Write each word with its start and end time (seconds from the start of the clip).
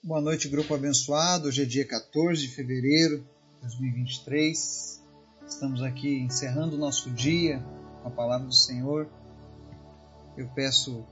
Boa 0.00 0.20
noite, 0.20 0.48
grupo 0.48 0.72
abençoado. 0.76 1.48
Hoje 1.48 1.62
é 1.62 1.64
dia 1.64 1.84
14 1.84 2.40
de 2.40 2.48
fevereiro 2.54 3.18
de 3.18 3.60
2023. 3.62 5.02
Estamos 5.44 5.82
aqui 5.82 6.20
encerrando 6.20 6.76
o 6.76 6.78
nosso 6.78 7.10
dia 7.10 7.60
com 8.00 8.08
a 8.08 8.10
palavra 8.12 8.46
do 8.46 8.54
Senhor. 8.54 9.08
Eu 10.36 10.46
peço 10.54 11.04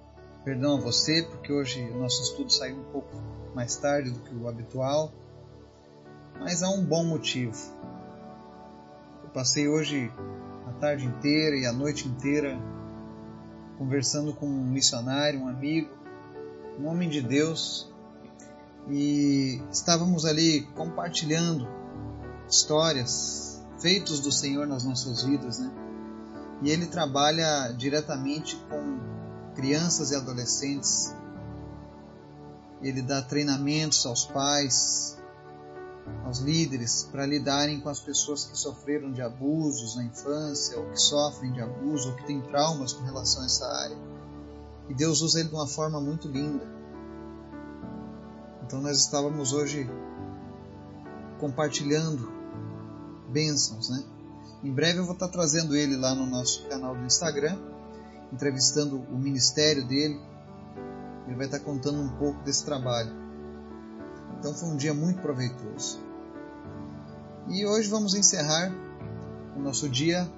perdão 0.44 0.76
a 0.76 0.80
você 0.80 1.24
porque 1.24 1.52
hoje 1.52 1.82
o 1.82 1.98
nosso 1.98 2.22
estudo 2.22 2.52
saiu 2.52 2.76
um 2.76 2.92
pouco 2.92 3.10
mais 3.56 3.76
tarde 3.76 4.12
do 4.12 4.21
que 4.21 4.33
o 4.33 4.46
habitual, 4.46 5.12
mas 6.38 6.62
há 6.62 6.71
um 6.71 6.84
bom 6.84 7.04
motivo. 7.04 7.58
Eu 9.24 9.30
passei 9.30 9.66
hoje 9.66 10.12
a 10.64 10.72
tarde 10.74 11.04
inteira 11.04 11.56
e 11.56 11.66
a 11.66 11.72
noite 11.72 12.06
inteira 12.06 12.56
conversando 13.78 14.32
com 14.32 14.46
um 14.46 14.64
missionário, 14.64 15.40
um 15.40 15.48
amigo, 15.48 15.90
um 16.78 16.87
homem 16.87 17.10
de 17.10 17.20
Deus 17.20 17.92
e 18.88 19.60
estávamos 19.70 20.24
ali 20.24 20.62
compartilhando 20.74 21.66
histórias, 22.48 23.65
feitos 23.80 24.20
do 24.20 24.30
Senhor 24.30 24.66
nas 24.66 24.84
nossas 24.84 25.24
vidas, 25.24 25.59
né? 25.59 25.70
E 26.62 26.70
ele 26.70 26.87
trabalha 26.87 27.73
diretamente 27.77 28.56
com 28.70 28.98
crianças 29.55 30.11
e 30.11 30.16
adolescentes. 30.16 31.14
Ele 32.80 33.02
dá 33.02 33.20
treinamentos 33.20 34.06
aos 34.06 34.25
pais, 34.25 35.19
aos 36.25 36.39
líderes, 36.39 37.09
para 37.11 37.27
lidarem 37.27 37.80
com 37.80 37.89
as 37.89 38.00
pessoas 38.00 38.45
que 38.45 38.56
sofreram 38.56 39.12
de 39.12 39.20
abusos 39.20 39.97
na 39.97 40.05
infância, 40.05 40.78
ou 40.78 40.91
que 40.91 41.00
sofrem 41.00 41.53
de 41.53 41.61
abuso, 41.61 42.11
ou 42.11 42.16
que 42.16 42.27
têm 42.27 42.41
traumas 42.41 42.92
com 42.92 43.05
relação 43.05 43.42
a 43.42 43.47
essa 43.47 43.66
área. 43.66 43.98
E 44.89 44.95
Deus 44.95 45.20
usa 45.20 45.41
ele 45.41 45.48
de 45.48 45.55
uma 45.55 45.66
forma 45.66 46.00
muito 46.00 46.28
linda. 46.28 46.64
Então 48.66 48.80
nós 48.80 48.98
estávamos 48.98 49.52
hoje 49.52 49.88
compartilhando 51.38 52.33
bênçãos, 53.28 53.89
né? 53.91 54.03
Em 54.64 54.72
breve 54.72 54.98
eu 54.98 55.05
vou 55.05 55.14
estar 55.14 55.28
trazendo 55.28 55.77
ele 55.77 55.97
lá 55.97 56.17
no 56.17 56.27
nosso 56.27 56.67
canal 56.67 56.97
do 56.97 57.05
Instagram, 57.05 57.56
entrevistando 58.33 58.97
o 58.97 59.17
ministério 59.17 59.87
dele. 59.87 60.20
Ele 61.28 61.37
vai 61.37 61.47
estar 61.47 61.61
contando 61.61 62.00
um 62.00 62.09
pouco 62.17 62.42
desse 62.42 62.64
trabalho. 62.64 63.12
Então 64.37 64.53
foi 64.53 64.69
um 64.69 64.77
dia 64.77 64.92
muito 64.92 65.22
proveitoso. 65.22 66.00
E 67.48 67.64
hoje 67.64 67.89
vamos 67.89 68.14
encerrar 68.14 68.75
o 69.56 69.61
nosso 69.61 69.89
dia 69.89 70.28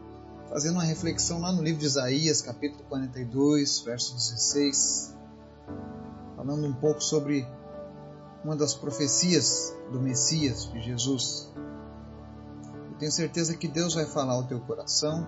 fazendo 0.50 0.74
uma 0.74 0.84
reflexão 0.84 1.40
lá 1.40 1.50
no 1.50 1.62
livro 1.62 1.80
de 1.80 1.86
Isaías, 1.86 2.42
capítulo 2.42 2.84
42, 2.90 3.80
verso 3.80 4.14
16, 4.14 5.14
falando 6.36 6.66
um 6.66 6.74
pouco 6.74 7.02
sobre 7.02 7.46
uma 8.44 8.56
das 8.56 8.74
profecias 8.74 9.74
do 9.90 10.00
Messias, 10.00 10.70
de 10.70 10.80
Jesus. 10.80 11.52
Eu 12.90 12.98
tenho 12.98 13.12
certeza 13.12 13.56
que 13.56 13.68
Deus 13.68 13.94
vai 13.94 14.06
falar 14.06 14.34
ao 14.34 14.44
teu 14.44 14.60
coração, 14.60 15.26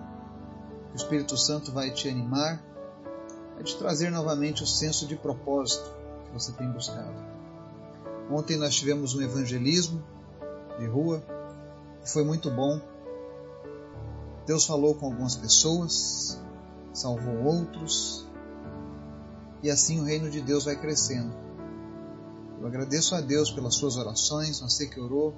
que 0.89 0.95
o 0.95 0.97
Espírito 0.97 1.37
Santo 1.37 1.71
vai 1.71 1.91
te 1.91 2.09
animar, 2.09 2.63
vai 3.55 3.63
te 3.63 3.77
trazer 3.77 4.09
novamente 4.09 4.63
o 4.63 4.67
senso 4.67 5.07
de 5.07 5.15
propósito 5.15 5.91
que 6.25 6.33
você 6.33 6.51
tem 6.53 6.69
buscado. 6.71 7.13
Ontem 8.29 8.57
nós 8.57 8.75
tivemos 8.75 9.13
um 9.13 9.21
evangelismo 9.21 10.01
de 10.79 10.87
rua, 10.87 11.21
que 12.01 12.09
foi 12.09 12.23
muito 12.23 12.49
bom. 12.49 12.81
Deus 14.45 14.65
falou 14.65 14.95
com 14.95 15.07
algumas 15.07 15.35
pessoas, 15.35 16.39
salvou 16.93 17.43
outros, 17.43 18.25
e 19.61 19.69
assim 19.69 19.99
o 19.99 20.03
reino 20.03 20.29
de 20.29 20.41
Deus 20.41 20.65
vai 20.65 20.75
crescendo. 20.75 21.50
Eu 22.61 22.67
agradeço 22.67 23.15
a 23.15 23.21
Deus 23.21 23.49
pelas 23.49 23.73
suas 23.73 23.97
orações, 23.97 24.59
você 24.59 24.85
que 24.85 24.99
orou, 24.99 25.33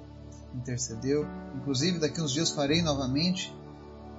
intercedeu. 0.54 1.26
Inclusive, 1.56 1.98
daqui 1.98 2.20
uns 2.20 2.32
dias 2.32 2.50
farei 2.50 2.82
novamente. 2.82 3.56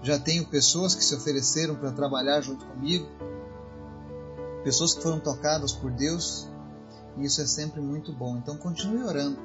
Já 0.01 0.17
tenho 0.17 0.43
pessoas 0.47 0.95
que 0.95 1.03
se 1.03 1.13
ofereceram 1.13 1.75
para 1.75 1.91
trabalhar 1.91 2.41
junto 2.41 2.65
comigo, 2.65 3.07
pessoas 4.63 4.95
que 4.95 5.03
foram 5.03 5.19
tocadas 5.19 5.71
por 5.71 5.91
Deus, 5.91 6.49
e 7.17 7.25
isso 7.25 7.41
é 7.41 7.45
sempre 7.45 7.79
muito 7.79 8.11
bom. 8.11 8.37
Então, 8.37 8.57
continue 8.57 9.03
orando 9.03 9.37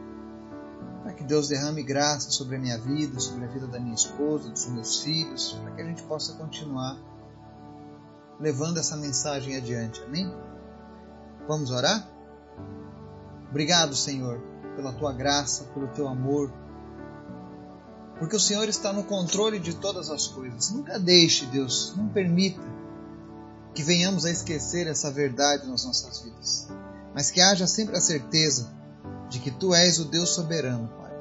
para 1.02 1.12
que 1.12 1.22
Deus 1.22 1.48
derrame 1.48 1.82
graça 1.82 2.30
sobre 2.30 2.56
a 2.56 2.58
minha 2.58 2.78
vida, 2.78 3.20
sobre 3.20 3.44
a 3.44 3.48
vida 3.48 3.66
da 3.66 3.78
minha 3.78 3.94
esposa, 3.94 4.48
dos 4.48 4.66
meus 4.68 5.02
filhos, 5.02 5.52
para 5.62 5.72
que 5.72 5.82
a 5.82 5.84
gente 5.84 6.02
possa 6.04 6.32
continuar 6.32 6.98
levando 8.38 8.78
essa 8.78 8.96
mensagem 8.96 9.54
adiante. 9.54 10.02
Amém? 10.02 10.34
Vamos 11.46 11.70
orar? 11.70 12.08
Obrigado, 13.50 13.94
Senhor, 13.96 14.40
pela 14.76 14.92
tua 14.92 15.12
graça, 15.12 15.64
pelo 15.74 15.88
teu 15.88 16.06
amor, 16.08 16.52
porque 18.18 18.36
o 18.36 18.40
Senhor 18.40 18.68
está 18.68 18.92
no 18.92 19.04
controle 19.04 19.58
de 19.58 19.74
todas 19.74 20.10
as 20.10 20.26
coisas. 20.26 20.70
Nunca 20.70 20.98
deixe, 20.98 21.46
Deus, 21.46 21.94
não 21.96 22.08
permita 22.08 22.60
que 23.74 23.82
venhamos 23.82 24.24
a 24.24 24.30
esquecer 24.30 24.86
essa 24.86 25.10
verdade 25.10 25.66
nas 25.66 25.84
nossas 25.84 26.20
vidas, 26.20 26.68
mas 27.14 27.30
que 27.30 27.40
haja 27.40 27.66
sempre 27.66 27.96
a 27.96 28.00
certeza 28.00 28.70
de 29.28 29.38
que 29.38 29.50
tu 29.50 29.74
és 29.74 29.98
o 29.98 30.04
Deus 30.04 30.30
soberano, 30.30 30.88
Pai. 30.98 31.12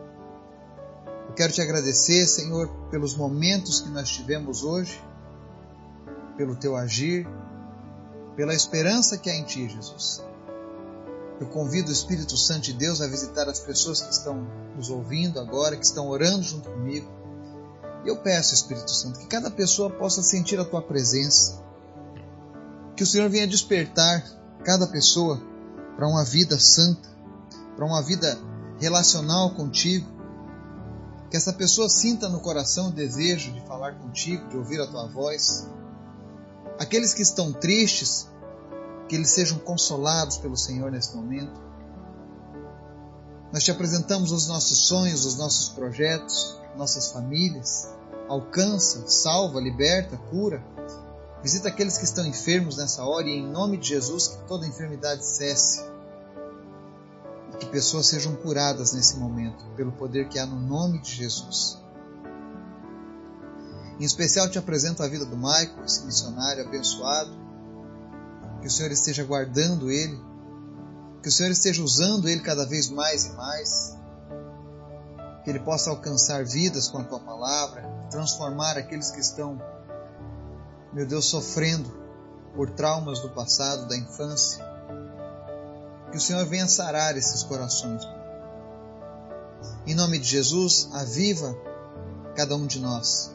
Eu 1.30 1.34
quero 1.36 1.54
te 1.54 1.62
agradecer, 1.62 2.28
Senhor, 2.28 2.68
pelos 2.92 3.16
momentos 3.16 3.82
que 3.82 3.90
nós 3.90 4.10
tivemos 4.10 4.64
hoje, 4.64 5.02
pelo 6.36 6.56
teu 6.56 6.76
agir, 6.76 7.28
pela 8.36 8.54
esperança 8.54 9.18
que 9.18 9.30
há 9.30 9.36
em 9.36 9.44
ti, 9.44 9.70
Jesus. 9.70 10.22
Eu 11.40 11.48
convido 11.48 11.90
o 11.90 11.94
Espírito 11.94 12.36
Santo 12.36 12.64
de 12.64 12.74
Deus 12.74 13.00
a 13.00 13.08
visitar 13.08 13.48
as 13.48 13.60
pessoas 13.60 14.02
que 14.02 14.12
estão 14.12 14.46
nos 14.76 14.90
ouvindo 14.90 15.40
agora, 15.40 15.78
que 15.78 15.86
estão 15.86 16.10
orando 16.10 16.44
junto 16.44 16.70
comigo. 16.70 17.08
E 18.04 18.10
eu 18.10 18.18
peço, 18.18 18.54
Espírito 18.54 18.92
Santo, 18.92 19.20
que 19.20 19.28
cada 19.28 19.50
pessoa 19.50 19.90
possa 19.90 20.22
sentir 20.22 20.60
a 20.60 20.66
tua 20.66 20.82
presença. 20.82 21.64
Que 22.96 23.04
o 23.04 23.08
Senhor 23.08 23.30
venha 23.30 23.48
despertar 23.48 24.22
cada 24.66 24.86
pessoa 24.86 25.42
para 25.96 26.08
uma 26.08 26.26
vida 26.26 26.60
santa, 26.60 27.08
para 27.76 27.86
uma 27.86 28.02
vida 28.02 28.38
relacional 28.78 29.56
contigo. 29.56 30.08
Que 31.30 31.38
essa 31.38 31.54
pessoa 31.54 31.88
sinta 31.88 32.28
no 32.28 32.42
coração 32.42 32.90
o 32.90 32.92
desejo 32.92 33.54
de 33.54 33.62
falar 33.62 33.94
contigo, 34.00 34.50
de 34.50 34.58
ouvir 34.58 34.82
a 34.82 34.88
tua 34.88 35.08
voz. 35.08 35.68
Aqueles 36.80 37.14
que 37.14 37.22
estão 37.22 37.54
tristes, 37.54 38.28
que 39.10 39.16
eles 39.16 39.32
sejam 39.32 39.58
consolados 39.58 40.38
pelo 40.38 40.56
Senhor 40.56 40.92
nesse 40.92 41.16
momento. 41.16 41.60
Nós 43.52 43.64
te 43.64 43.72
apresentamos 43.72 44.32
os 44.32 44.48
nossos 44.48 44.88
sonhos, 44.88 45.26
os 45.26 45.36
nossos 45.36 45.70
projetos, 45.70 46.60
nossas 46.78 47.12
famílias. 47.12 47.90
Alcança, 48.28 49.08
salva, 49.08 49.60
liberta, 49.60 50.16
cura. 50.30 50.64
Visita 51.42 51.70
aqueles 51.70 51.98
que 51.98 52.04
estão 52.04 52.26
enfermos 52.28 52.78
nessa 52.78 53.04
hora 53.04 53.28
e, 53.28 53.40
em 53.40 53.48
nome 53.48 53.78
de 53.78 53.90
Jesus, 53.90 54.28
que 54.28 54.48
toda 54.48 54.68
enfermidade 54.68 55.26
cesse. 55.26 55.84
E 57.52 57.58
que 57.58 57.66
pessoas 57.66 58.06
sejam 58.06 58.36
curadas 58.36 58.94
nesse 58.94 59.18
momento, 59.18 59.66
pelo 59.76 59.92
poder 59.92 60.30
que 60.30 60.38
há 60.38 60.46
no 60.46 60.60
nome 60.60 61.02
de 61.02 61.16
Jesus. 61.16 61.80
Em 64.00 64.04
especial, 64.04 64.48
te 64.48 64.60
apresento 64.60 65.02
a 65.02 65.08
vida 65.08 65.26
do 65.26 65.36
Michael, 65.36 65.84
esse 65.84 66.06
missionário 66.06 66.64
abençoado 66.64 67.49
que 68.62 68.68
o 68.68 68.72
Senhor 68.72 68.92
esteja 68.92 69.24
guardando 69.24 69.90
ele, 69.90 70.20
que 71.22 71.30
o 71.30 71.32
Senhor 71.32 71.52
esteja 71.52 71.84
usando 71.84 72.28
ele 72.28 72.42
cada 72.42 72.66
vez 72.66 72.90
mais 72.90 73.26
e 73.26 73.32
mais, 73.34 73.96
que 75.44 75.50
ele 75.50 75.60
possa 75.60 75.90
alcançar 75.90 76.46
vidas 76.46 76.88
com 76.88 77.00
a 77.00 77.04
tua 77.04 77.20
palavra, 77.20 77.84
transformar 78.10 78.78
aqueles 78.78 79.12
que 79.12 79.20
estão, 79.20 79.62
meu 80.94 81.06
Deus, 81.06 81.26
sofrendo 81.26 81.98
por 82.56 82.70
traumas 82.72 83.20
do 83.20 83.30
passado, 83.30 83.88
da 83.88 83.98
infância. 83.98 84.68
Que 86.12 86.18
o 86.18 86.22
Senhor 86.22 86.46
venha 86.46 86.68
sarar 86.68 87.16
esses 87.16 87.44
corações. 87.44 88.02
Em 89.86 89.94
nome 89.94 90.18
de 90.20 90.28
Jesus, 90.28 90.90
aviva 90.94 91.56
cada 92.36 92.56
um 92.56 92.66
de 92.66 92.80
nós 92.80 93.34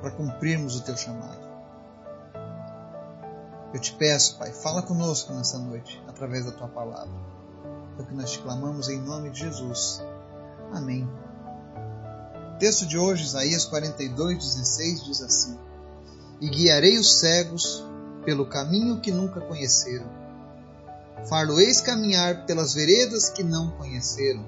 para 0.00 0.10
cumprirmos 0.10 0.76
o 0.76 0.82
teu 0.82 0.96
chamado. 0.96 1.47
Eu 3.72 3.78
te 3.78 3.92
peço, 3.92 4.38
Pai, 4.38 4.50
fala 4.50 4.80
conosco 4.80 5.32
nessa 5.34 5.58
noite, 5.58 6.02
através 6.08 6.46
da 6.46 6.52
tua 6.52 6.68
palavra. 6.68 7.12
É 7.98 8.02
o 8.02 8.06
que 8.06 8.14
nós 8.14 8.30
te 8.30 8.38
clamamos 8.38 8.88
em 8.88 8.98
nome 8.98 9.28
de 9.30 9.40
Jesus. 9.40 10.02
Amém. 10.72 11.06
O 12.54 12.58
texto 12.58 12.86
de 12.86 12.96
hoje, 12.96 13.24
Isaías 13.24 13.66
42, 13.66 14.38
16, 14.38 15.04
diz 15.04 15.20
assim: 15.20 15.58
E 16.40 16.48
guiarei 16.48 16.98
os 16.98 17.20
cegos 17.20 17.84
pelo 18.24 18.46
caminho 18.46 19.00
que 19.00 19.12
nunca 19.12 19.40
conheceram. 19.42 20.06
Far-lo-eis 21.28 21.82
caminhar 21.82 22.46
pelas 22.46 22.72
veredas 22.72 23.28
que 23.28 23.42
não 23.42 23.72
conheceram. 23.72 24.46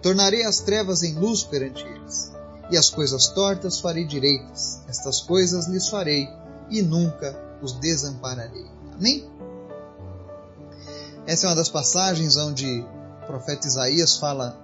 Tornarei 0.00 0.44
as 0.44 0.60
trevas 0.60 1.02
em 1.02 1.14
luz 1.14 1.42
perante 1.42 1.84
eles, 1.84 2.32
e 2.70 2.76
as 2.76 2.88
coisas 2.88 3.26
tortas 3.28 3.80
farei 3.80 4.06
direitas. 4.06 4.80
Estas 4.86 5.20
coisas 5.20 5.66
lhes 5.66 5.88
farei, 5.88 6.28
e 6.70 6.82
nunca 6.82 7.47
os 7.62 7.72
desampararei. 7.72 8.66
Amém? 8.94 9.28
Essa 11.26 11.46
é 11.46 11.50
uma 11.50 11.56
das 11.56 11.68
passagens 11.68 12.36
onde 12.36 12.84
profeta 13.26 13.66
Isaías 13.66 14.16
fala 14.16 14.58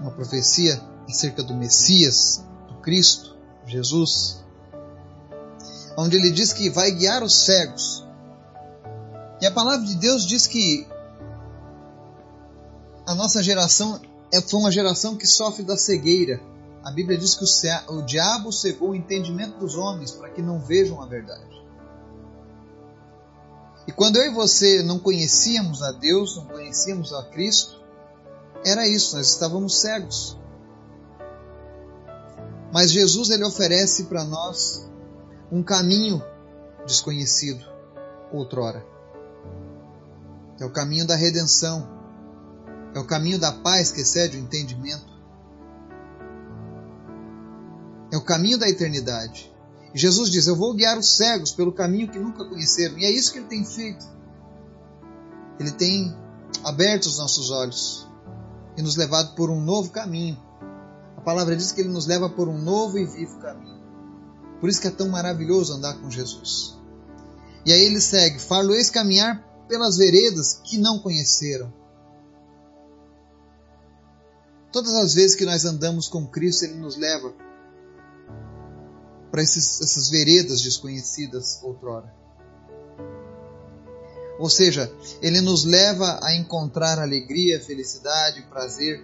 uma 0.00 0.10
profecia 0.10 0.82
acerca 1.08 1.44
do 1.44 1.54
Messias, 1.54 2.44
do 2.66 2.74
Cristo, 2.80 3.36
Jesus, 3.64 4.42
onde 5.96 6.16
ele 6.16 6.32
diz 6.32 6.52
que 6.52 6.68
vai 6.68 6.90
guiar 6.90 7.22
os 7.22 7.34
cegos. 7.44 8.04
E 9.40 9.46
a 9.46 9.50
palavra 9.52 9.86
de 9.86 9.94
Deus 9.94 10.26
diz 10.26 10.48
que 10.48 10.86
a 13.06 13.14
nossa 13.14 13.40
geração 13.42 14.00
é, 14.32 14.40
foi 14.40 14.58
uma 14.58 14.72
geração 14.72 15.16
que 15.16 15.26
sofre 15.26 15.62
da 15.62 15.76
cegueira. 15.76 16.40
A 16.82 16.90
Bíblia 16.90 17.16
diz 17.16 17.36
que 17.36 17.44
o, 17.44 17.98
o 17.98 18.02
diabo 18.02 18.50
cegou 18.50 18.90
o 18.90 18.94
entendimento 18.94 19.58
dos 19.58 19.76
homens 19.76 20.10
para 20.10 20.30
que 20.30 20.42
não 20.42 20.58
vejam 20.58 21.00
a 21.00 21.06
verdade. 21.06 21.51
E 23.86 23.92
quando 23.92 24.16
eu 24.16 24.30
e 24.30 24.34
você 24.34 24.82
não 24.82 24.98
conhecíamos 24.98 25.82
a 25.82 25.92
Deus, 25.92 26.36
não 26.36 26.46
conhecíamos 26.46 27.12
a 27.12 27.24
Cristo, 27.24 27.82
era 28.64 28.86
isso, 28.86 29.16
nós 29.16 29.28
estávamos 29.28 29.80
cegos. 29.80 30.38
Mas 32.72 32.90
Jesus 32.90 33.30
ele 33.30 33.44
oferece 33.44 34.04
para 34.04 34.24
nós 34.24 34.88
um 35.50 35.62
caminho 35.62 36.22
desconhecido 36.86 37.64
outrora. 38.32 38.86
É 40.58 40.64
o 40.64 40.70
caminho 40.70 41.06
da 41.06 41.14
redenção. 41.14 41.86
É 42.94 42.98
o 42.98 43.04
caminho 43.04 43.38
da 43.38 43.52
paz 43.52 43.90
que 43.90 44.00
excede 44.00 44.36
o 44.36 44.40
entendimento. 44.40 45.12
É 48.10 48.16
o 48.16 48.22
caminho 48.22 48.58
da 48.58 48.68
eternidade. 48.68 49.51
Jesus 49.94 50.30
diz: 50.30 50.46
Eu 50.46 50.56
vou 50.56 50.74
guiar 50.74 50.98
os 50.98 51.16
cegos 51.16 51.52
pelo 51.52 51.72
caminho 51.72 52.10
que 52.10 52.18
nunca 52.18 52.44
conheceram. 52.44 52.98
E 52.98 53.04
é 53.04 53.10
isso 53.10 53.32
que 53.32 53.38
ele 53.38 53.48
tem 53.48 53.64
feito. 53.64 54.04
Ele 55.58 55.70
tem 55.70 56.16
aberto 56.64 57.06
os 57.06 57.18
nossos 57.18 57.50
olhos 57.50 58.08
e 58.76 58.82
nos 58.82 58.96
levado 58.96 59.34
por 59.34 59.50
um 59.50 59.60
novo 59.60 59.90
caminho. 59.90 60.40
A 61.16 61.20
palavra 61.20 61.56
diz 61.56 61.72
que 61.72 61.80
ele 61.80 61.90
nos 61.90 62.06
leva 62.06 62.28
por 62.28 62.48
um 62.48 62.58
novo 62.58 62.98
e 62.98 63.04
vivo 63.04 63.38
caminho. 63.38 63.82
Por 64.60 64.68
isso 64.68 64.80
que 64.80 64.88
é 64.88 64.90
tão 64.90 65.08
maravilhoso 65.08 65.74
andar 65.74 65.94
com 66.00 66.10
Jesus. 66.10 66.78
E 67.66 67.72
aí 67.72 67.80
ele 67.80 68.00
segue: 68.00 68.38
Far-lo-eis 68.38 68.90
caminhar 68.90 69.44
pelas 69.68 69.96
veredas 69.96 70.60
que 70.64 70.78
não 70.78 70.98
conheceram. 70.98 71.72
Todas 74.72 74.94
as 74.94 75.12
vezes 75.12 75.36
que 75.36 75.44
nós 75.44 75.66
andamos 75.66 76.08
com 76.08 76.26
Cristo, 76.26 76.64
Ele 76.64 76.74
nos 76.74 76.96
leva 76.96 77.34
para 79.32 79.40
essas 79.42 80.10
veredas 80.10 80.60
desconhecidas 80.60 81.58
outrora. 81.62 82.14
Ou 84.38 84.50
seja, 84.50 84.92
ele 85.22 85.40
nos 85.40 85.64
leva 85.64 86.20
a 86.22 86.36
encontrar 86.36 86.98
alegria, 86.98 87.58
felicidade, 87.58 88.42
prazer 88.42 89.02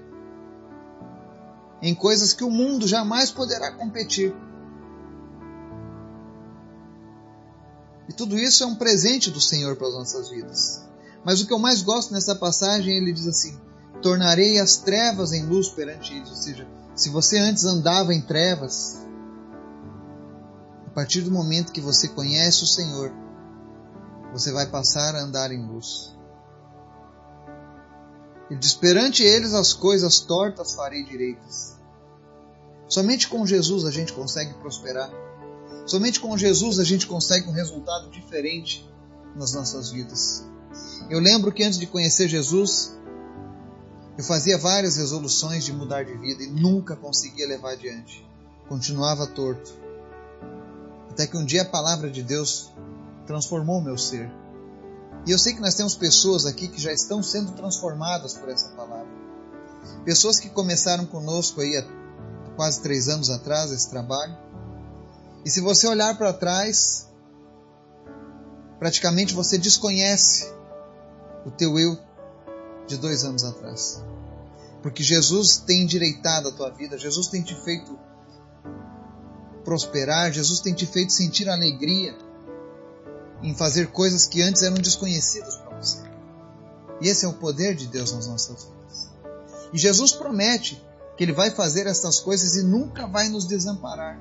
em 1.81 1.95
coisas 1.95 2.35
que 2.35 2.45
o 2.45 2.51
mundo 2.51 2.87
jamais 2.87 3.31
poderá 3.31 3.73
competir. 3.73 4.35
E 8.07 8.13
tudo 8.13 8.39
isso 8.39 8.65
é 8.65 8.67
um 8.67 8.75
presente 8.75 9.31
do 9.31 9.41
Senhor 9.41 9.77
para 9.77 9.89
as 9.89 9.95
nossas 9.95 10.29
vidas. 10.29 10.85
Mas 11.25 11.41
o 11.41 11.47
que 11.47 11.53
eu 11.55 11.59
mais 11.59 11.81
gosto 11.81 12.13
nessa 12.13 12.35
passagem, 12.35 12.97
ele 12.97 13.13
diz 13.13 13.27
assim: 13.27 13.59
Tornarei 14.03 14.59
as 14.59 14.77
trevas 14.77 15.33
em 15.33 15.47
luz 15.47 15.69
perante 15.69 16.15
eles. 16.15 16.29
Ou 16.29 16.37
seja, 16.37 16.69
se 16.95 17.09
você 17.09 17.39
antes 17.39 17.65
andava 17.65 18.13
em 18.13 18.21
trevas, 18.21 19.08
partir 20.99 21.21
do 21.21 21.31
momento 21.31 21.71
que 21.71 21.81
você 21.81 22.09
conhece 22.09 22.65
o 22.65 22.67
Senhor, 22.67 23.13
você 24.33 24.51
vai 24.51 24.67
passar 24.67 25.15
a 25.15 25.23
andar 25.23 25.53
em 25.53 25.65
luz. 25.65 26.13
Ele 28.51 28.59
diz: 28.59 28.75
perante 28.75 29.23
eles 29.23 29.55
as 29.55 29.73
coisas 29.73 30.19
tortas 30.19 30.73
farei 30.73 31.05
direitas. 31.05 31.77
Somente 32.89 33.29
com 33.29 33.47
Jesus 33.47 33.85
a 33.85 33.93
gente 33.93 34.13
consegue 34.13 34.55
prosperar. 34.55 35.09
Somente 35.87 36.19
com 36.19 36.37
Jesus 36.37 36.81
a 36.81 36.85
gente 36.85 37.07
consegue 37.07 37.49
um 37.49 37.53
resultado 37.53 38.11
diferente 38.11 38.85
nas 39.37 39.53
nossas 39.53 39.91
vidas. 39.91 40.45
Eu 41.09 41.21
lembro 41.21 41.53
que 41.53 41.63
antes 41.63 41.79
de 41.79 41.87
conhecer 41.87 42.27
Jesus, 42.27 42.99
eu 44.19 44.25
fazia 44.25 44.59
várias 44.59 44.97
resoluções 44.97 45.65
de 45.65 45.73
mudar 45.73 46.03
de 46.03 46.17
vida 46.17 46.43
e 46.43 46.49
nunca 46.49 46.97
conseguia 46.97 47.47
levar 47.47 47.75
adiante. 47.75 48.27
Continuava 48.69 49.29
torto. 49.29 49.88
Até 51.19 51.27
que 51.27 51.37
um 51.37 51.45
dia 51.45 51.63
a 51.63 51.65
palavra 51.65 52.09
de 52.09 52.23
Deus 52.23 52.71
transformou 53.27 53.79
o 53.79 53.83
meu 53.83 53.99
ser. 53.99 54.31
E 55.27 55.33
eu 55.33 55.37
sei 55.37 55.53
que 55.53 55.61
nós 55.61 55.75
temos 55.75 55.97
pessoas 55.97 56.47
aqui 56.47 56.69
que 56.69 56.81
já 56.81 56.93
estão 56.93 57.25
sendo 57.25 57.51
transformadas 57.57 58.35
por 58.35 58.49
essa 58.49 58.69
palavra. 58.77 59.09
Pessoas 60.05 60.39
que 60.39 60.49
começaram 60.49 61.05
conosco 61.05 61.61
aí 61.61 61.77
há 61.77 61.85
quase 62.55 62.81
três 62.83 63.09
anos 63.09 63.31
atrás 63.31 63.73
esse 63.73 63.91
trabalho. 63.91 64.39
E 65.45 65.51
se 65.51 65.61
você 65.61 65.89
olhar 65.89 66.17
para 66.17 66.33
trás, 66.33 67.09
praticamente 68.79 69.35
você 69.35 69.59
desconhece 69.59 70.49
o 71.45 71.51
teu 71.51 71.77
eu 71.81 71.99
de 72.87 72.97
dois 72.97 73.25
anos 73.25 73.43
atrás. 73.43 74.05
Porque 74.85 75.03
Jesus 75.03 75.57
tem 75.57 75.83
endireitado 75.83 76.51
a 76.51 76.53
tua 76.53 76.71
vida, 76.71 76.97
Jesus 76.97 77.27
tem 77.27 77.43
te 77.43 77.57
feito 77.65 77.99
prosperar, 79.69 80.33
Jesus 80.33 80.61
tem 80.61 80.73
te 80.73 80.87
feito 80.87 81.13
sentir 81.13 81.47
alegria 81.47 82.17
em 83.43 83.55
fazer 83.55 83.89
coisas 83.89 84.27
que 84.27 84.41
antes 84.41 84.63
eram 84.63 84.77
desconhecidas 84.77 85.57
para 85.57 85.77
você. 85.77 85.99
E 87.03 87.09
esse 87.09 87.27
é 87.27 87.29
o 87.29 87.35
poder 87.35 87.75
de 87.75 87.87
Deus 87.87 88.11
nas 88.13 88.27
nossas 88.27 88.65
vidas. 88.65 89.11
E 89.71 89.79
Jesus 89.79 90.13
promete 90.13 90.83
que 91.19 91.23
Ele 91.23 91.35
vai 91.35 91.51
fazer 91.51 91.87
essas 91.87 92.19
coisas 92.19 92.57
e 92.57 92.63
nunca 92.63 93.07
vai 93.07 93.29
nos 93.29 93.47
desamparar. 93.47 94.19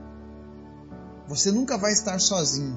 Você 1.30 1.50
nunca 1.50 1.78
vai 1.78 1.94
estar 1.94 2.20
sozinho. 2.20 2.76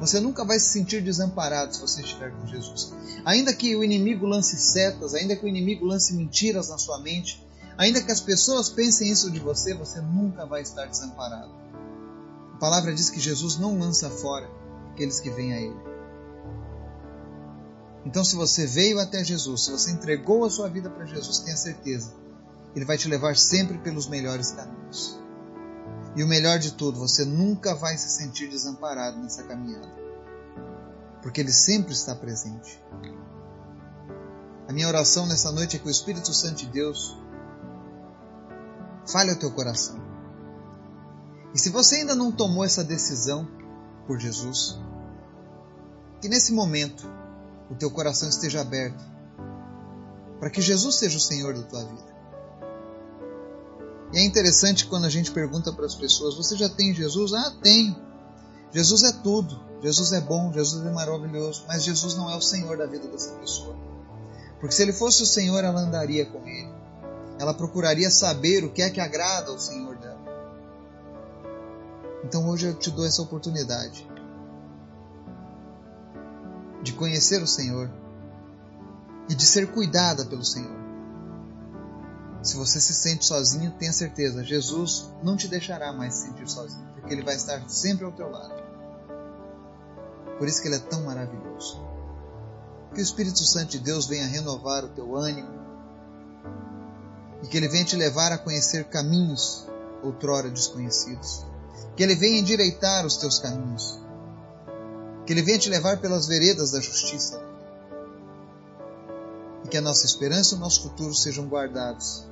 Você 0.00 0.18
nunca 0.18 0.44
vai 0.44 0.58
se 0.58 0.72
sentir 0.72 1.00
desamparado 1.00 1.72
se 1.72 1.80
você 1.80 2.02
estiver 2.02 2.32
com 2.32 2.48
Jesus. 2.48 2.92
Ainda 3.24 3.54
que 3.54 3.76
o 3.76 3.84
inimigo 3.84 4.26
lance 4.26 4.58
setas, 4.58 5.14
ainda 5.14 5.36
que 5.36 5.44
o 5.44 5.48
inimigo 5.48 5.84
lance 5.86 6.12
mentiras 6.14 6.68
na 6.68 6.78
sua 6.78 7.00
mente, 7.00 7.46
ainda 7.76 8.02
que 8.02 8.10
as 8.10 8.20
pessoas 8.20 8.68
pensem 8.68 9.08
isso 9.08 9.30
de 9.30 9.38
você, 9.38 9.72
você 9.72 10.00
nunca 10.00 10.44
vai 10.44 10.62
estar 10.62 10.84
desamparado. 10.86 11.67
A 12.58 12.60
palavra 12.60 12.92
diz 12.92 13.08
que 13.08 13.20
Jesus 13.20 13.56
não 13.56 13.78
lança 13.78 14.10
fora 14.10 14.50
aqueles 14.90 15.20
que 15.20 15.30
vêm 15.30 15.52
a 15.52 15.60
Ele. 15.60 15.80
Então, 18.04 18.24
se 18.24 18.34
você 18.34 18.66
veio 18.66 18.98
até 18.98 19.22
Jesus, 19.22 19.66
se 19.66 19.70
você 19.70 19.92
entregou 19.92 20.44
a 20.44 20.50
sua 20.50 20.68
vida 20.68 20.90
para 20.90 21.06
Jesus, 21.06 21.38
tenha 21.38 21.56
certeza, 21.56 22.12
Ele 22.74 22.84
vai 22.84 22.98
te 22.98 23.06
levar 23.06 23.36
sempre 23.36 23.78
pelos 23.78 24.08
melhores 24.08 24.50
caminhos. 24.50 25.20
E 26.16 26.24
o 26.24 26.26
melhor 26.26 26.58
de 26.58 26.72
tudo, 26.72 26.98
você 26.98 27.24
nunca 27.24 27.76
vai 27.76 27.96
se 27.96 28.10
sentir 28.10 28.48
desamparado 28.48 29.20
nessa 29.20 29.44
caminhada, 29.44 29.94
porque 31.22 31.40
Ele 31.40 31.52
sempre 31.52 31.92
está 31.92 32.12
presente. 32.12 32.82
A 34.66 34.72
minha 34.72 34.88
oração 34.88 35.28
nessa 35.28 35.52
noite 35.52 35.76
é 35.76 35.78
que 35.78 35.86
o 35.86 35.90
Espírito 35.92 36.34
Santo 36.34 36.56
de 36.56 36.66
Deus 36.66 37.16
fale 39.06 39.30
ao 39.30 39.36
teu 39.36 39.52
coração 39.52 40.07
e 41.54 41.58
se 41.58 41.70
você 41.70 41.96
ainda 41.96 42.14
não 42.14 42.30
tomou 42.30 42.64
essa 42.64 42.84
decisão 42.84 43.48
por 44.06 44.18
Jesus, 44.18 44.78
que 46.20 46.28
nesse 46.28 46.52
momento 46.52 47.08
o 47.70 47.74
teu 47.74 47.90
coração 47.90 48.28
esteja 48.28 48.60
aberto 48.60 49.02
para 50.38 50.50
que 50.50 50.60
Jesus 50.60 50.96
seja 50.96 51.16
o 51.16 51.20
Senhor 51.20 51.54
da 51.54 51.62
tua 51.62 51.84
vida. 51.84 52.18
E 54.12 54.18
é 54.18 54.24
interessante 54.24 54.86
quando 54.86 55.04
a 55.04 55.10
gente 55.10 55.30
pergunta 55.30 55.72
para 55.72 55.84
as 55.84 55.94
pessoas: 55.94 56.36
Você 56.36 56.56
já 56.56 56.68
tem 56.68 56.94
Jesus? 56.94 57.32
Ah, 57.34 57.52
tenho. 57.62 57.96
Jesus 58.72 59.02
é 59.02 59.12
tudo. 59.12 59.68
Jesus 59.82 60.12
é 60.12 60.20
bom, 60.20 60.52
Jesus 60.52 60.84
é 60.84 60.90
maravilhoso, 60.90 61.64
mas 61.68 61.84
Jesus 61.84 62.14
não 62.14 62.28
é 62.30 62.36
o 62.36 62.40
Senhor 62.40 62.76
da 62.76 62.86
vida 62.86 63.06
dessa 63.06 63.30
pessoa. 63.36 63.76
Porque 64.58 64.74
se 64.74 64.82
ele 64.82 64.92
fosse 64.92 65.22
o 65.22 65.26
Senhor, 65.26 65.62
ela 65.62 65.80
andaria 65.80 66.26
com 66.26 66.46
ele. 66.48 66.72
Ela 67.38 67.54
procuraria 67.54 68.10
saber 68.10 68.64
o 68.64 68.72
que 68.72 68.82
é 68.82 68.90
que 68.90 69.00
agrada 69.00 69.52
ao 69.52 69.58
Senhor 69.58 69.96
dela. 69.98 70.17
Então 72.24 72.48
hoje 72.48 72.66
eu 72.66 72.74
te 72.74 72.90
dou 72.90 73.06
essa 73.06 73.22
oportunidade 73.22 74.08
de 76.82 76.92
conhecer 76.92 77.42
o 77.42 77.46
Senhor 77.46 77.90
e 79.28 79.34
de 79.34 79.44
ser 79.44 79.70
cuidada 79.72 80.24
pelo 80.24 80.44
Senhor. 80.44 80.78
Se 82.42 82.56
você 82.56 82.80
se 82.80 82.94
sente 82.94 83.24
sozinho, 83.24 83.72
tenha 83.72 83.92
certeza, 83.92 84.44
Jesus 84.44 85.10
não 85.22 85.36
te 85.36 85.48
deixará 85.48 85.92
mais 85.92 86.14
se 86.14 86.26
sentir 86.26 86.48
sozinho, 86.48 86.86
porque 86.94 87.12
Ele 87.12 87.22
vai 87.22 87.34
estar 87.34 87.68
sempre 87.68 88.04
ao 88.04 88.12
teu 88.12 88.30
lado. 88.30 88.62
Por 90.38 90.46
isso 90.46 90.62
que 90.62 90.68
Ele 90.68 90.76
é 90.76 90.80
tão 90.80 91.02
maravilhoso. 91.02 91.80
Que 92.94 93.00
o 93.00 93.02
Espírito 93.02 93.44
Santo 93.44 93.72
de 93.72 93.80
Deus 93.80 94.06
venha 94.06 94.26
renovar 94.26 94.84
o 94.84 94.88
teu 94.88 95.16
ânimo 95.16 95.58
e 97.42 97.46
que 97.46 97.56
Ele 97.56 97.68
venha 97.68 97.84
te 97.84 97.96
levar 97.96 98.32
a 98.32 98.38
conhecer 98.38 98.84
caminhos 98.84 99.66
outrora 100.02 100.48
desconhecidos 100.48 101.44
que 101.98 102.04
Ele 102.04 102.14
venha 102.14 102.38
endireitar 102.38 103.04
os 103.04 103.16
teus 103.16 103.40
caminhos, 103.40 103.98
que 105.26 105.32
Ele 105.32 105.42
venha 105.42 105.58
te 105.58 105.68
levar 105.68 106.00
pelas 106.00 106.28
veredas 106.28 106.70
da 106.70 106.80
justiça, 106.80 107.42
e 109.64 109.68
que 109.68 109.76
a 109.76 109.80
nossa 109.80 110.06
esperança 110.06 110.54
e 110.54 110.58
o 110.58 110.60
nosso 110.60 110.82
futuro 110.84 111.12
sejam 111.12 111.48
guardados, 111.48 112.24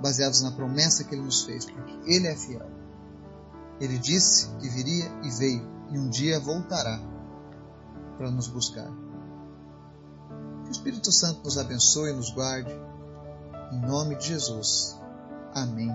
baseados 0.00 0.42
na 0.42 0.52
promessa 0.52 1.02
que 1.02 1.12
Ele 1.12 1.22
nos 1.22 1.42
fez, 1.42 1.64
porque 1.64 1.92
Ele 2.06 2.28
é 2.28 2.36
fiel. 2.36 2.70
Ele 3.80 3.98
disse 3.98 4.48
que 4.60 4.68
viria 4.68 5.10
e 5.24 5.30
veio, 5.30 5.68
e 5.90 5.98
um 5.98 6.08
dia 6.08 6.38
voltará 6.38 7.00
para 8.16 8.30
nos 8.30 8.46
buscar. 8.46 8.88
Que 10.62 10.68
o 10.68 10.70
Espírito 10.70 11.10
Santo 11.10 11.42
nos 11.42 11.58
abençoe 11.58 12.10
e 12.10 12.14
nos 12.14 12.30
guarde. 12.30 12.72
Em 13.72 13.80
nome 13.80 14.14
de 14.14 14.28
Jesus. 14.28 14.96
Amém. 15.52 15.90